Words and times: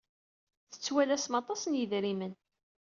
Tettwalasem 0.71 1.33
aṭas 1.41 1.61
n 1.65 1.77
yidrimen. 1.79 2.33